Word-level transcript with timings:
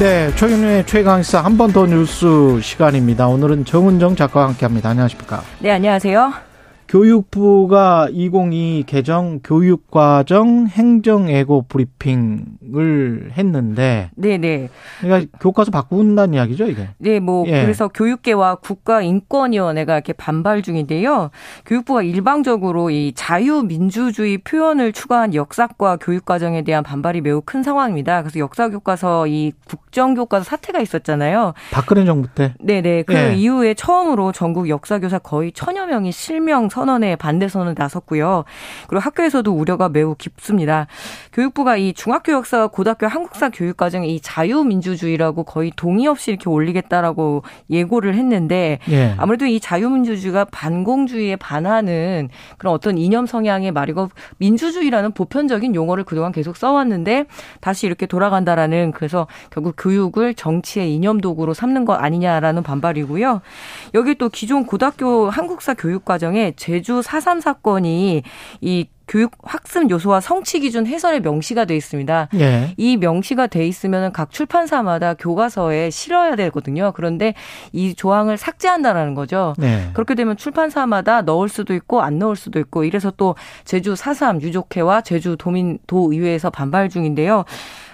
네, 0.00 0.34
최경련의 0.34 0.86
최강시사 0.86 1.40
한 1.42 1.56
번 1.56 1.72
더 1.72 1.86
뉴스 1.86 2.26
시간입니다. 2.62 3.26
오늘은 3.28 3.64
정은정 3.64 4.16
작가와 4.16 4.48
함께합니다. 4.48 4.88
안녕하십니까? 4.90 5.42
네, 5.60 5.70
안녕하세요. 5.70 6.32
교육부가 6.92 8.08
2022 8.12 8.84
개정 8.86 9.40
교육과정 9.42 10.66
행정예고 10.66 11.64
브리핑을 11.66 13.30
했는데 13.32 14.10
네네. 14.14 14.68
그러니까 15.00 15.38
교과서 15.40 15.70
바꾼다는 15.70 16.34
이야기죠, 16.34 16.66
이게? 16.66 16.90
네, 16.98 17.18
뭐 17.18 17.46
예. 17.46 17.62
그래서 17.62 17.88
교육계와 17.88 18.56
국가인권위원회가 18.56 19.94
이렇게 19.94 20.12
반발 20.12 20.60
중인데요. 20.60 21.30
교육부가 21.64 22.02
일방적으로 22.02 22.90
이 22.90 23.12
자유민주주의 23.14 24.36
표현을 24.36 24.92
추가한 24.92 25.34
역사과 25.34 25.96
교육과정에 25.96 26.60
대한 26.60 26.84
반발이 26.84 27.22
매우 27.22 27.40
큰 27.40 27.62
상황입니다. 27.62 28.20
그래서 28.20 28.38
역사교과서 28.38 29.28
이 29.28 29.52
국정교과서 29.66 30.44
사태가 30.44 30.82
있었잖아요. 30.82 31.54
박근혜 31.70 32.04
정부 32.04 32.28
때? 32.28 32.52
네네. 32.60 33.04
그 33.04 33.14
예. 33.14 33.34
이후에 33.34 33.72
처음으로 33.72 34.32
전국 34.32 34.68
역사교사 34.68 35.18
거의 35.20 35.52
천여 35.52 35.86
명이 35.86 36.12
실명 36.12 36.68
선언에 36.82 37.14
반대 37.14 37.46
선언을 37.46 37.74
나섰고요. 37.78 38.42
그리고 38.88 39.00
학교에서도 39.00 39.52
우려가 39.52 39.88
매우 39.88 40.16
깊습니다. 40.16 40.88
교육부가 41.32 41.76
이 41.76 41.92
중학교 41.92 42.32
역사, 42.32 42.66
고등학교 42.66 43.06
한국사 43.06 43.50
교육 43.50 43.76
과정에 43.76 44.08
이 44.08 44.18
자유민주주의라고 44.20 45.44
거의 45.44 45.70
동의 45.76 46.08
없이 46.08 46.32
이렇게 46.32 46.50
올리겠다라고 46.50 47.44
예고를 47.70 48.16
했는데 48.16 48.80
예. 48.90 49.14
아무래도 49.16 49.46
이 49.46 49.60
자유민주주의가 49.60 50.46
반공주의에 50.46 51.36
반하는 51.36 52.28
그런 52.58 52.74
어떤 52.74 52.98
이념 52.98 53.26
성향의 53.26 53.70
말이고 53.70 54.08
민주주의라는 54.38 55.12
보편적인 55.12 55.76
용어를 55.76 56.02
그동안 56.02 56.32
계속 56.32 56.56
써왔는데 56.56 57.26
다시 57.60 57.86
이렇게 57.86 58.06
돌아간다라는 58.06 58.90
그래서 58.90 59.28
결국 59.50 59.76
교육을 59.78 60.34
정치의 60.34 60.92
이념 60.92 61.20
도구로 61.20 61.54
삼는 61.54 61.84
것 61.84 61.94
아니냐라는 61.94 62.64
반발이고요. 62.64 63.40
여기 63.94 64.16
또 64.16 64.28
기존 64.28 64.66
고등학교 64.66 65.30
한국사 65.30 65.74
교육 65.74 66.04
과정에 66.04 66.52
제 66.56 66.71
주4.3 66.80 67.40
사건이 67.40 68.22
이 68.60 68.86
교육 69.08 69.32
학습 69.42 69.90
요소와 69.90 70.20
성취 70.20 70.60
기준 70.60 70.86
해설에 70.86 71.20
명시가 71.20 71.66
돼 71.66 71.76
있습니다. 71.76 72.28
예. 72.36 72.74
이 72.78 72.96
명시가 72.96 73.46
돼 73.48 73.66
있으면 73.66 74.12
각 74.12 74.30
출판사마다 74.30 75.14
교과서에 75.14 75.90
실어야 75.90 76.34
되거든요. 76.36 76.92
그런데 76.94 77.34
이 77.72 77.94
조항을 77.94 78.38
삭제한다라는 78.38 79.14
거죠. 79.14 79.54
네. 79.58 79.90
그렇게 79.92 80.14
되면 80.14 80.36
출판사마다 80.36 81.22
넣을 81.22 81.50
수도 81.50 81.74
있고 81.74 82.00
안 82.00 82.18
넣을 82.18 82.36
수도 82.36 82.58
있고 82.58 82.84
이래서 82.84 83.12
또 83.16 83.34
제주 83.64 83.92
4.3 83.94 84.40
유족회와 84.40 85.02
제주 85.02 85.36
도민 85.38 85.78
도 85.86 86.10
의회에서 86.12 86.48
반발 86.48 86.88
중인데요. 86.88 87.44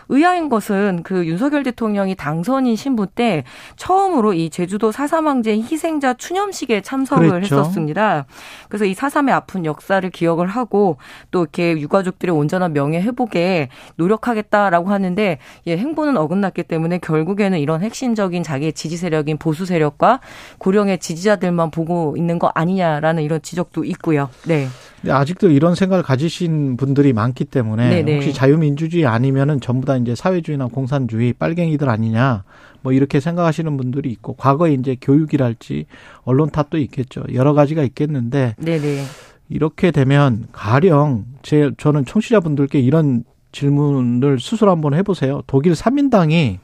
의아한 0.08 0.48
것은 0.48 1.02
그 1.02 1.26
윤석열 1.26 1.62
대통령이 1.62 2.14
당선인 2.14 2.76
신부 2.76 3.06
때 3.06 3.44
처음으로 3.76 4.32
이 4.32 4.50
제주도 4.50 4.90
사삼항제 4.92 5.52
희생자 5.52 6.14
추념식에 6.14 6.80
참석을 6.80 7.28
그랬죠. 7.28 7.58
했었습니다. 7.58 8.26
그래서 8.68 8.84
이 8.84 8.94
사삼의 8.94 9.34
아픈 9.34 9.64
역사를 9.64 10.08
기억을 10.10 10.46
하고 10.46 10.96
또 11.30 11.42
이렇게 11.42 11.72
유가족들의 11.72 12.34
온전한 12.34 12.72
명예 12.72 13.00
회복에 13.00 13.68
노력하겠다라고 13.96 14.90
하는데 14.90 15.38
예, 15.66 15.76
행보는 15.76 16.16
어긋났기 16.16 16.64
때문에 16.64 16.98
결국에는 16.98 17.58
이런 17.58 17.82
핵심적인 17.82 18.42
자기의 18.42 18.72
지지 18.72 18.96
세력인 18.96 19.38
보수 19.38 19.66
세력과 19.66 20.20
고령의 20.58 20.98
지지자들만 20.98 21.70
보고 21.70 22.16
있는 22.16 22.38
거 22.38 22.50
아니냐라는 22.54 23.22
이런 23.22 23.42
지적도 23.42 23.84
있고요. 23.84 24.30
네. 24.46 24.68
아직도 25.06 25.50
이런 25.50 25.74
생각을 25.74 26.02
가지신 26.02 26.76
분들이 26.76 27.12
많기 27.12 27.44
때문에 27.44 27.88
네네. 27.88 28.14
혹시 28.14 28.32
자유민주주의 28.32 29.06
아니면은 29.06 29.60
전부 29.60 29.86
다 29.86 29.96
이제 29.96 30.14
사회주의나 30.14 30.66
공산주의 30.66 31.32
빨갱이들 31.32 31.88
아니냐 31.88 32.44
뭐 32.82 32.92
이렇게 32.92 33.20
생각하시는 33.20 33.76
분들이 33.76 34.10
있고 34.10 34.34
과거에 34.34 34.72
이제 34.72 34.96
교육이랄지 35.00 35.86
언론 36.24 36.50
탓도 36.50 36.78
있겠죠 36.78 37.22
여러 37.32 37.52
가지가 37.54 37.82
있겠는데 37.84 38.56
네네. 38.58 39.04
이렇게 39.48 39.90
되면 39.90 40.46
가령 40.52 41.24
제 41.42 41.70
저는 41.78 42.04
청취자분들께 42.04 42.80
이런 42.80 43.24
질문을 43.52 44.40
스스로 44.40 44.70
한번 44.70 44.94
해보세요 44.94 45.42
독일 45.46 45.74
삼민당이 45.74 46.58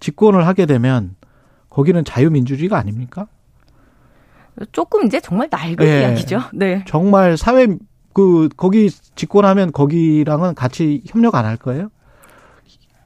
집권을 0.00 0.46
하게 0.46 0.66
되면 0.66 1.16
거기는 1.70 2.04
자유민주주의가 2.04 2.76
아닙니까? 2.76 3.28
조금 4.72 5.06
이제 5.06 5.20
정말 5.20 5.48
낡은 5.50 5.76
네. 5.76 6.00
이야기죠. 6.00 6.40
네. 6.52 6.84
정말 6.86 7.36
사회 7.36 7.66
그 8.12 8.48
거기 8.56 8.90
집권하면 9.14 9.72
거기랑은 9.72 10.54
같이 10.54 11.02
협력 11.06 11.34
안 11.34 11.44
할 11.44 11.56
거예요? 11.56 11.88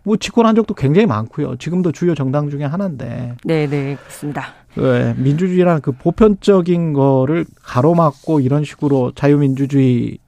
뭐 0.02 0.16
집권한 0.16 0.54
적도 0.54 0.74
굉장히 0.74 1.06
많고요. 1.06 1.56
지금도 1.56 1.90
주요 1.92 2.14
정당 2.14 2.48
중에 2.48 2.64
하나인데. 2.64 3.36
네, 3.44 3.66
네, 3.66 3.96
그렇습니다. 3.96 4.54
네, 4.76 5.14
민주주의라는 5.16 5.80
그 5.80 5.92
보편적인 5.92 6.92
거를 6.92 7.44
가로막고 7.62 8.40
이런 8.40 8.62
식으로 8.62 9.12
자유민주주의 9.16 10.18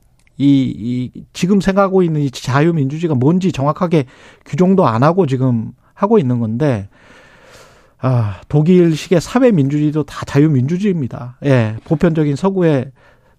이, 0.41 1.11
이 1.17 1.25
지금 1.33 1.61
생각하고 1.61 2.03
있는 2.03 2.23
이 2.23 2.31
자유민주주의가 2.31 3.15
뭔지 3.15 3.53
정확하게 3.53 4.07
규정도 4.45 4.87
안 4.87 5.03
하고 5.03 5.27
지금 5.27 5.73
하고 5.95 6.19
있는 6.19 6.39
건데 6.41 6.89
아, 8.01 8.41
독일식의 8.49 9.21
사회민주주의도 9.21 10.05
다 10.05 10.25
자유민주주의입니다. 10.25 11.39
예, 11.45 11.77
보편적인 11.85 12.37
서구의 12.37 12.93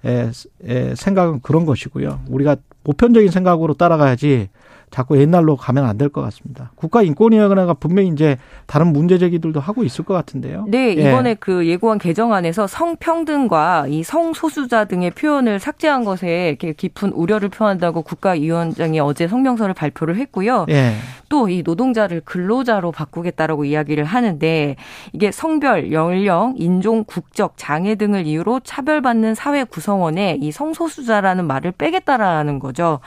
예, 0.05 0.31
예, 0.67 0.95
생각은 0.95 1.41
그런 1.41 1.65
것이고요. 1.65 2.21
우리가 2.29 2.57
보편적인 2.83 3.31
생각으로 3.31 3.73
따라가야지 3.73 4.49
자꾸 4.91 5.19
옛날로 5.19 5.55
가면 5.55 5.85
안 5.85 5.97
될 5.97 6.09
것 6.09 6.21
같습니다. 6.21 6.71
국가인권위원회가 6.75 7.73
분명히 7.75 8.09
이제 8.09 8.37
다른 8.65 8.93
문제 8.93 9.17
제기들도 9.17 9.59
하고 9.59 9.83
있을 9.83 10.05
것 10.05 10.13
같은데요. 10.13 10.65
네, 10.67 10.95
예. 10.97 11.09
이번에 11.09 11.31
예. 11.31 11.33
그 11.35 11.67
예고안 11.67 11.97
개정안에서 11.97 12.67
성평등과 12.67 13.87
이 13.89 14.03
성소수자 14.03 14.85
등의 14.85 15.11
표현을 15.11 15.59
삭제한 15.59 16.03
것에 16.03 16.49
이렇게 16.49 16.73
깊은 16.73 17.11
우려를 17.11 17.49
표한다고 17.49 18.01
국가위원장이 18.01 18.99
어제 18.99 19.27
성명서를 19.27 19.73
발표를 19.73 20.15
했고요. 20.17 20.65
예. 20.69 20.93
또이 21.29 21.61
노동자를 21.63 22.21
근로자로 22.25 22.91
바꾸겠다라고 22.91 23.65
이야기를 23.65 24.03
하는데 24.03 24.75
이게 25.13 25.31
성별, 25.31 25.91
연령, 25.91 26.55
인종, 26.57 27.03
국적, 27.03 27.53
장애 27.55 27.95
등을 27.95 28.25
이유로 28.25 28.61
차별받는 28.61 29.35
사회 29.35 29.63
구성원에 29.63 30.39
이 30.41 30.51
성소수자라는 30.51 31.45
말을 31.45 31.71
빼겠다라는 31.73 32.57
거죠. 32.57 32.99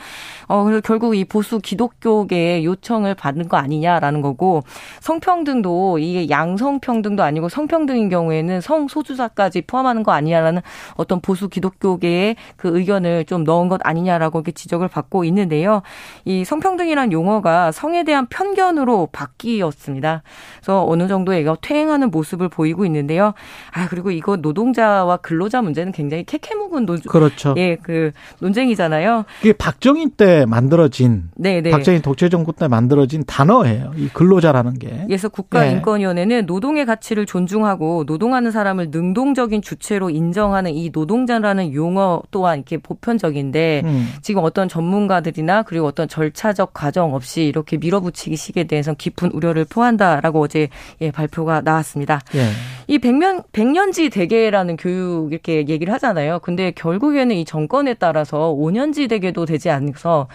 어, 0.46 0.62
그래서 0.62 0.80
결국 0.82 1.16
이 1.16 1.24
보수 1.24 1.58
기 1.58 1.71
독교계의 1.76 2.64
요청을 2.64 3.14
받는 3.14 3.48
거 3.48 3.56
아니냐라는 3.56 4.20
거고 4.20 4.62
성평등도 5.00 5.98
이게 5.98 6.28
양성평등도 6.28 7.22
아니고 7.22 7.48
성평등인 7.48 8.08
경우에는 8.08 8.60
성소수자까지 8.60 9.62
포함하는 9.62 10.02
거 10.02 10.12
아니냐라는 10.12 10.62
어떤 10.94 11.20
보수 11.20 11.48
기독교계의 11.48 12.36
그 12.56 12.76
의견을 12.76 13.24
좀 13.24 13.44
넣은 13.44 13.68
것 13.68 13.80
아니냐라고 13.84 14.38
이렇게 14.40 14.52
지적을 14.52 14.88
받고 14.88 15.24
있는데요. 15.24 15.82
이 16.24 16.44
성평등이란 16.44 17.12
용어가 17.12 17.72
성에 17.72 18.04
대한 18.04 18.26
편견으로 18.26 19.08
바뀌었습니다. 19.12 20.22
그래서 20.56 20.84
어느 20.86 21.08
정도 21.08 21.34
얘가 21.34 21.56
퇴행하는 21.60 22.10
모습을 22.10 22.48
보이고 22.48 22.84
있는데요. 22.86 23.34
아 23.72 23.88
그리고 23.88 24.10
이거 24.10 24.36
노동자와 24.36 25.18
근로자 25.18 25.62
문제는 25.62 25.92
굉장히 25.92 26.24
캐캐묵은 26.24 26.86
논 26.86 27.00
그렇죠. 27.00 27.54
예, 27.56 27.76
그 27.76 28.12
논쟁이잖아요. 28.40 29.24
이게 29.40 29.52
박정희 29.52 30.10
때 30.10 30.44
만들어진 30.46 31.30
네 31.34 31.61
네. 31.62 31.70
네. 31.70 31.70
박정희 31.70 32.02
독재 32.02 32.28
정부 32.28 32.52
때 32.52 32.68
만들어진 32.68 33.24
단어예요. 33.26 33.92
이 33.96 34.08
근로자라는 34.08 34.78
게. 34.78 35.04
그래서 35.06 35.28
국가인권위원회는 35.28 36.36
네. 36.36 36.42
노동의 36.42 36.86
가치를 36.86 37.26
존중하고 37.26 38.04
노동하는 38.06 38.50
사람을 38.50 38.88
능동적인 38.90 39.62
주체로 39.62 40.10
인정하는 40.10 40.74
이 40.74 40.90
노동자라는 40.92 41.72
용어 41.74 42.22
또한 42.30 42.58
이렇게 42.58 42.78
보편적인데 42.78 43.82
음. 43.84 44.08
지금 44.22 44.42
어떤 44.44 44.68
전문가들이나 44.68 45.62
그리고 45.62 45.86
어떤 45.86 46.08
절차적 46.08 46.72
과정 46.74 47.14
없이 47.14 47.44
이렇게 47.44 47.76
밀어붙이기 47.76 48.36
식에 48.36 48.64
대해서 48.64 48.94
깊은 48.94 49.30
우려를 49.32 49.64
표한다라고 49.64 50.40
어제 50.40 50.68
예, 51.00 51.10
발표가 51.10 51.60
나왔습니다. 51.60 52.20
예. 52.34 52.50
이 52.86 52.98
백년 52.98 53.42
백년지 53.52 54.10
대계라는 54.10 54.76
교육 54.76 55.32
이렇게 55.32 55.66
얘기를 55.68 55.92
하잖아요. 55.94 56.40
근데 56.40 56.72
결국에는 56.72 57.34
이 57.36 57.44
정권에 57.44 57.94
따라서 57.94 58.54
5년지 58.54 59.08
대계도 59.08 59.46
되지 59.46 59.70
않아서 59.70 60.28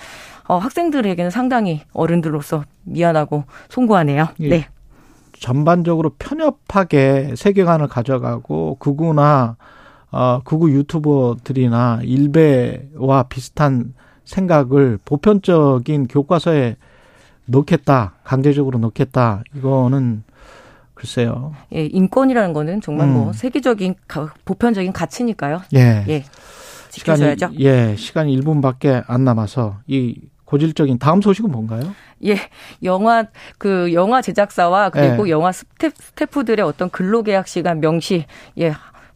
어, 0.48 0.58
학생들에게는 0.58 1.30
상당히 1.30 1.82
어른들로서 1.94 2.64
미안하고 2.84 3.44
송구하네요. 3.70 4.28
예. 4.42 4.50
네. 4.50 4.68
전반적으로 5.40 6.12
편협하게 6.18 7.34
세계관을 7.36 7.88
가져가고 7.88 8.78
극우나 8.80 9.58
어, 10.12 10.42
극우 10.44 10.72
유튜버들이나 10.72 12.00
일베와 12.04 13.24
비슷한 13.24 13.94
생각을 14.24 15.00
보편적인 15.06 16.08
교과서에 16.08 16.78
넣겠다, 17.46 18.16
강제적으로 18.24 18.80
넣겠다. 18.80 19.44
이거는 19.56 20.24
글쎄요. 20.94 21.54
예, 21.74 21.86
인권이라는 21.86 22.54
거는 22.54 22.82
정말 22.82 23.08
뭐 23.08 23.22
음. 23.22 23.24
뭐 23.26 23.34
세계적인 23.34 23.96
보편적인 24.46 24.92
가치니까요. 24.92 25.62
예. 25.76 26.06
예. 26.08 26.24
지켜줘야죠. 26.90 27.52
시간이, 27.52 27.60
예, 27.64 27.96
시간이 27.96 28.40
1분밖에 28.40 29.04
안 29.08 29.24
남아서 29.24 29.78
이 29.88 30.20
고질적인 30.48 30.98
다음 30.98 31.22
소식은 31.22 31.52
뭔가요? 31.52 31.94
예, 32.26 32.38
영화 32.82 33.26
그 33.58 33.94
영화 33.94 34.22
제작사와 34.22 34.90
그리고 34.90 35.28
예. 35.28 35.32
영화 35.32 35.52
스태, 35.52 35.90
스태프들의 35.90 36.66
어떤 36.66 36.90
근로계약 36.90 37.48
시간 37.48 37.82
명시 37.82 38.26
예 38.58 38.74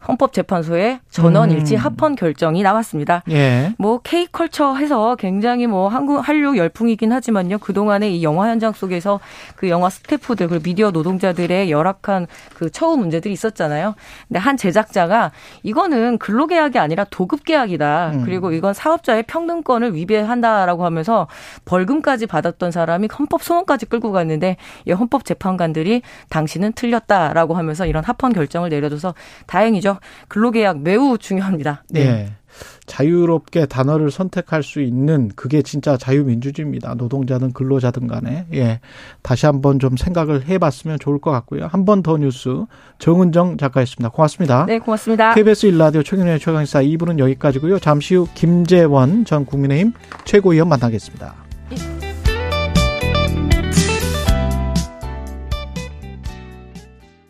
헌법재판소의 0.08 1.00
전원 1.10 1.50
음. 1.50 1.56
일치 1.56 1.76
합헌 1.76 2.16
결정이 2.16 2.62
나왔습니다. 2.62 3.22
예. 3.30 3.74
뭐 3.78 4.00
K컬처 4.02 4.74
해서 4.74 5.16
굉장히 5.16 5.66
뭐 5.66 5.88
한국 5.88 6.26
한류 6.26 6.56
열풍이긴 6.56 7.12
하지만요. 7.12 7.58
그동안에 7.58 8.10
이 8.10 8.22
영화 8.22 8.48
현장 8.48 8.72
속에서 8.72 9.20
그 9.56 9.68
영화 9.68 9.90
스태프들 9.90 10.48
그리고 10.48 10.62
미디어 10.62 10.90
노동자들의 10.90 11.70
열악한 11.70 12.26
그 12.54 12.70
처우 12.70 12.96
문제들이 12.96 13.32
있었잖아요. 13.32 13.94
근데 14.28 14.38
한 14.38 14.56
제작자가 14.56 15.32
이거는 15.62 16.18
근로계약이 16.18 16.78
아니라 16.78 17.04
도급계약이다. 17.04 18.10
음. 18.14 18.22
그리고 18.24 18.52
이건 18.52 18.74
사업자의 18.74 19.24
평등권을 19.24 19.94
위배한다라고 19.94 20.84
하면서 20.84 21.28
벌금까지 21.64 22.26
받았던 22.26 22.70
사람이 22.70 23.08
헌법 23.18 23.42
소원까지 23.42 23.86
끌고 23.86 24.12
갔는데 24.12 24.56
이 24.86 24.92
헌법 24.92 25.24
재판관들이 25.24 26.02
당신은 26.28 26.72
틀렸다라고 26.72 27.54
하면서 27.54 27.86
이런 27.86 28.04
합헌 28.04 28.32
결정을 28.32 28.70
내려줘서 28.70 29.14
다행이죠. 29.46 29.91
거죠. 29.94 30.00
근로계약 30.28 30.80
매우 30.80 31.18
중요합니다. 31.18 31.84
네. 31.90 32.04
네. 32.04 32.32
자유롭게 32.84 33.64
단어를 33.64 34.10
선택할 34.10 34.62
수 34.62 34.82
있는 34.82 35.30
그게 35.34 35.62
진짜 35.62 35.96
자유민주주의입니다. 35.96 36.94
노동자든 36.94 37.52
근로자든 37.54 38.06
간에. 38.08 38.46
예. 38.52 38.80
다시 39.22 39.46
한번 39.46 39.78
좀 39.78 39.96
생각을 39.96 40.46
해 40.48 40.58
봤으면 40.58 40.98
좋을 40.98 41.18
것 41.18 41.30
같고요. 41.30 41.66
한 41.72 41.86
번 41.86 42.02
더 42.02 42.18
뉴스 42.18 42.66
정은정 42.98 43.56
작가였습니다. 43.56 44.10
고맙습니다. 44.10 44.66
네, 44.66 44.78
고맙습니다. 44.78 45.34
KBS 45.34 45.66
일라디오 45.66 46.02
최경련의 46.02 46.40
최강사 46.40 46.82
2부는 46.82 47.18
여기까지고요. 47.18 47.78
잠시 47.78 48.16
후 48.16 48.26
김재원 48.34 49.24
전 49.24 49.46
국민의힘 49.46 49.92
최고위원 50.26 50.68
만나겠습니다. 50.68 51.41